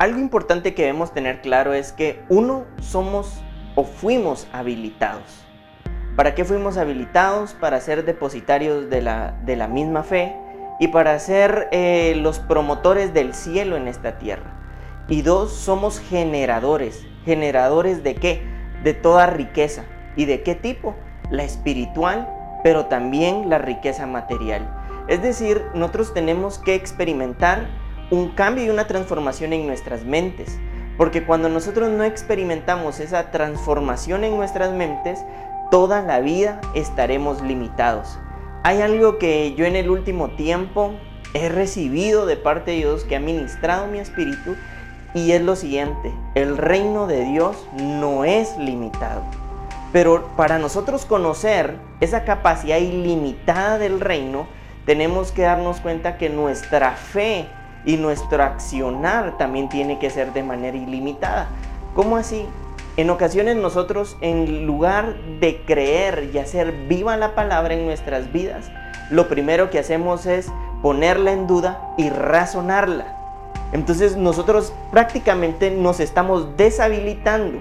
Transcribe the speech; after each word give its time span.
Algo 0.00 0.18
importante 0.18 0.72
que 0.72 0.84
debemos 0.84 1.12
tener 1.12 1.42
claro 1.42 1.74
es 1.74 1.92
que 1.92 2.24
uno 2.30 2.64
somos 2.80 3.42
o 3.74 3.84
fuimos 3.84 4.48
habilitados. 4.50 5.44
¿Para 6.16 6.34
qué 6.34 6.46
fuimos 6.46 6.78
habilitados? 6.78 7.52
Para 7.52 7.80
ser 7.80 8.06
depositarios 8.06 8.88
de 8.88 9.02
la, 9.02 9.32
de 9.44 9.56
la 9.56 9.68
misma 9.68 10.02
fe 10.02 10.34
y 10.80 10.88
para 10.88 11.18
ser 11.18 11.68
eh, 11.70 12.14
los 12.16 12.38
promotores 12.38 13.12
del 13.12 13.34
cielo 13.34 13.76
en 13.76 13.88
esta 13.88 14.16
tierra. 14.16 14.58
Y 15.06 15.20
dos, 15.20 15.52
somos 15.52 16.00
generadores. 16.00 17.06
¿Generadores 17.26 18.02
de 18.02 18.14
qué? 18.14 18.42
De 18.82 18.94
toda 18.94 19.26
riqueza. 19.26 19.84
¿Y 20.20 20.26
de 20.26 20.42
qué 20.42 20.54
tipo? 20.54 20.94
La 21.30 21.44
espiritual, 21.44 22.28
pero 22.62 22.84
también 22.84 23.48
la 23.48 23.56
riqueza 23.56 24.06
material. 24.06 24.70
Es 25.08 25.22
decir, 25.22 25.64
nosotros 25.72 26.12
tenemos 26.12 26.58
que 26.58 26.74
experimentar 26.74 27.66
un 28.10 28.28
cambio 28.32 28.64
y 28.64 28.68
una 28.68 28.86
transformación 28.86 29.54
en 29.54 29.66
nuestras 29.66 30.04
mentes. 30.04 30.58
Porque 30.98 31.24
cuando 31.24 31.48
nosotros 31.48 31.88
no 31.88 32.04
experimentamos 32.04 33.00
esa 33.00 33.30
transformación 33.30 34.24
en 34.24 34.36
nuestras 34.36 34.74
mentes, 34.74 35.24
toda 35.70 36.02
la 36.02 36.20
vida 36.20 36.60
estaremos 36.74 37.40
limitados. 37.40 38.18
Hay 38.62 38.82
algo 38.82 39.16
que 39.16 39.54
yo 39.54 39.64
en 39.64 39.74
el 39.74 39.88
último 39.88 40.32
tiempo 40.32 40.92
he 41.32 41.48
recibido 41.48 42.26
de 42.26 42.36
parte 42.36 42.72
de 42.72 42.76
Dios 42.76 43.04
que 43.04 43.16
ha 43.16 43.20
ministrado 43.20 43.86
mi 43.86 44.00
espíritu 44.00 44.54
y 45.14 45.32
es 45.32 45.40
lo 45.40 45.56
siguiente, 45.56 46.12
el 46.34 46.58
reino 46.58 47.06
de 47.06 47.24
Dios 47.24 47.66
no 47.72 48.26
es 48.26 48.58
limitado. 48.58 49.24
Pero 49.92 50.28
para 50.36 50.58
nosotros 50.58 51.04
conocer 51.04 51.76
esa 52.00 52.24
capacidad 52.24 52.78
ilimitada 52.78 53.78
del 53.78 54.00
reino, 54.00 54.46
tenemos 54.86 55.32
que 55.32 55.42
darnos 55.42 55.80
cuenta 55.80 56.16
que 56.16 56.30
nuestra 56.30 56.92
fe 56.92 57.46
y 57.84 57.96
nuestro 57.96 58.42
accionar 58.42 59.36
también 59.38 59.68
tiene 59.68 59.98
que 59.98 60.10
ser 60.10 60.32
de 60.32 60.42
manera 60.42 60.76
ilimitada. 60.76 61.48
¿Cómo 61.94 62.16
así? 62.16 62.46
En 62.96 63.10
ocasiones 63.10 63.56
nosotros, 63.56 64.16
en 64.20 64.66
lugar 64.66 65.14
de 65.40 65.62
creer 65.62 66.30
y 66.32 66.38
hacer 66.38 66.72
viva 66.88 67.16
la 67.16 67.34
palabra 67.34 67.74
en 67.74 67.86
nuestras 67.86 68.32
vidas, 68.32 68.70
lo 69.10 69.28
primero 69.28 69.70
que 69.70 69.78
hacemos 69.78 70.26
es 70.26 70.48
ponerla 70.82 71.32
en 71.32 71.46
duda 71.46 71.94
y 71.96 72.10
razonarla. 72.10 73.16
Entonces 73.72 74.16
nosotros 74.16 74.72
prácticamente 74.90 75.70
nos 75.70 76.00
estamos 76.00 76.56
deshabilitando. 76.56 77.60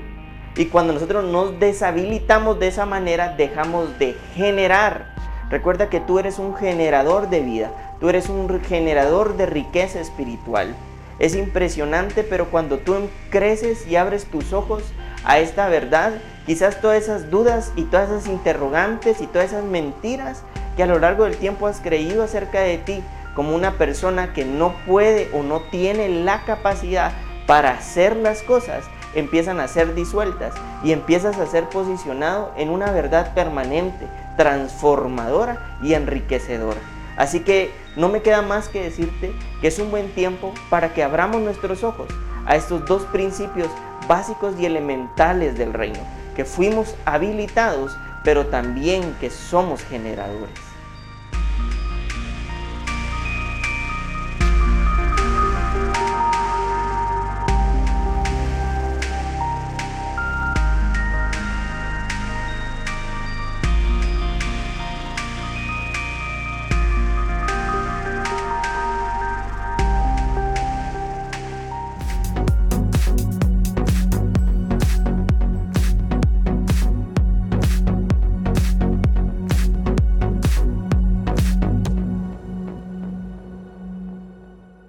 Y 0.56 0.66
cuando 0.66 0.94
nosotros 0.94 1.24
nos 1.26 1.60
deshabilitamos 1.60 2.60
de 2.60 2.68
esa 2.68 2.86
manera, 2.86 3.36
dejamos 3.36 3.98
de 4.00 4.16
generar. 4.36 5.14
Recuerda 5.50 5.90
que 5.90 6.00
tú 6.00 6.20
eres 6.20 6.38
un 6.40 6.56
generador 6.56 7.30
de 7.30 7.42
vida, 7.42 7.72
tú 8.00 8.10
eres 8.10 8.30
un 8.30 8.62
generador 8.62 9.38
de 9.38 9.46
riqueza 9.46 10.00
espiritual. 10.00 10.76
Es 11.18 11.36
impresionante, 11.36 12.24
pero 12.24 12.50
cuando 12.50 12.78
tú 12.78 12.96
creces 13.30 13.88
y 13.88 13.96
abres 13.96 14.26
tus 14.26 14.54
ojos, 14.54 14.84
a 15.24 15.40
esta 15.40 15.68
verdad, 15.68 16.14
quizás 16.46 16.82
todas 16.82 17.04
esas 17.04 17.30
dudas 17.30 17.74
y 17.76 17.84
todas 17.84 18.10
esas 18.10 18.28
interrogantes 18.28 19.22
y 19.22 19.28
todas 19.28 19.52
esas 19.52 19.64
mentiras 19.64 20.44
que 20.76 20.84
a 20.84 20.88
lo 20.88 21.00
largo 21.00 21.26
del 21.26 21.38
tiempo 21.38 21.68
has 21.68 21.82
creído 21.82 22.24
acerca 22.24 22.62
de 22.62 22.78
ti 22.78 23.04
como 23.36 23.56
una 23.56 23.78
persona 23.78 24.34
que 24.34 24.46
no 24.46 24.74
puede 24.88 25.30
o 25.34 25.44
no 25.44 25.62
tiene 25.62 26.10
la 26.10 26.44
capacidad 26.46 27.12
para 27.48 27.72
hacer 27.72 28.16
las 28.16 28.44
cosas, 28.44 28.86
empiezan 29.16 29.60
a 29.60 29.68
ser 29.68 29.96
disueltas 29.96 30.54
y 30.84 30.92
empiezas 30.92 31.38
a 31.40 31.48
ser 31.48 31.70
posicionado 31.70 32.52
en 32.58 32.70
una 32.70 32.92
verdad 32.92 33.34
permanente, 33.34 34.08
transformadora 34.38 35.78
y 35.82 35.94
enriquecedora. 35.94 36.80
Así 37.18 37.42
que 37.42 37.72
no 37.96 38.08
me 38.08 38.22
queda 38.22 38.42
más 38.42 38.70
que 38.70 38.82
decirte 38.82 39.34
que 39.60 39.68
es 39.68 39.80
un 39.80 39.92
buen 39.92 40.10
tiempo 40.14 40.54
para 40.70 40.94
que 40.94 41.04
abramos 41.04 41.42
nuestros 41.42 41.84
ojos 41.84 42.08
a 42.46 42.56
estos 42.56 42.86
dos 42.86 43.04
principios 43.04 43.68
básicos 44.08 44.56
y 44.60 44.66
elementales 44.66 45.58
del 45.58 45.74
reino, 45.74 46.00
que 46.36 46.46
fuimos 46.46 46.96
habilitados, 47.06 47.96
pero 48.24 48.48
también 48.48 49.16
que 49.20 49.30
somos 49.30 49.84
generadores. 49.84 50.69